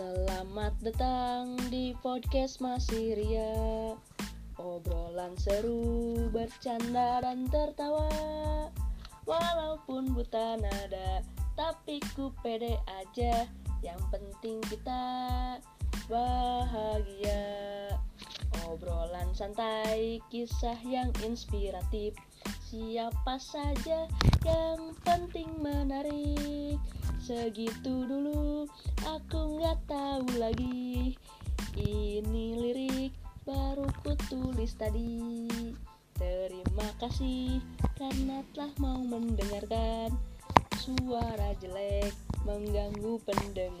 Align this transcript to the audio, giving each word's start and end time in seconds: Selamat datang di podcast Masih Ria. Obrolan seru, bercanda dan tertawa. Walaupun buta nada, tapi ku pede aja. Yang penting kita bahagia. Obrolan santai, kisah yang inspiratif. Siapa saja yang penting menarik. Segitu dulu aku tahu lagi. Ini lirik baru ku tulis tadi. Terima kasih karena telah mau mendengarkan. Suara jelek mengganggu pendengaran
Selamat 0.00 0.72
datang 0.80 1.60
di 1.68 1.92
podcast 2.00 2.64
Masih 2.64 3.20
Ria. 3.20 3.52
Obrolan 4.56 5.36
seru, 5.36 6.16
bercanda 6.32 7.20
dan 7.20 7.44
tertawa. 7.52 8.08
Walaupun 9.28 10.16
buta 10.16 10.56
nada, 10.56 11.20
tapi 11.52 12.00
ku 12.16 12.32
pede 12.40 12.80
aja. 12.88 13.44
Yang 13.84 14.00
penting 14.08 14.64
kita 14.72 15.04
bahagia. 16.08 17.44
Obrolan 18.72 19.28
santai, 19.36 20.24
kisah 20.32 20.80
yang 20.80 21.12
inspiratif. 21.20 22.16
Siapa 22.72 23.36
saja 23.36 24.08
yang 24.48 24.96
penting 25.04 25.60
menarik. 25.60 26.80
Segitu 27.20 28.08
dulu 28.08 28.64
aku 29.04 29.49
tahu 30.20 30.36
lagi. 30.36 31.16
Ini 31.80 32.46
lirik 32.60 33.12
baru 33.48 33.88
ku 34.04 34.12
tulis 34.28 34.76
tadi. 34.76 35.48
Terima 36.12 36.88
kasih 37.00 37.64
karena 37.96 38.44
telah 38.52 38.68
mau 38.84 39.00
mendengarkan. 39.00 40.12
Suara 40.76 41.56
jelek 41.56 42.12
mengganggu 42.44 43.16
pendengaran 43.24 43.79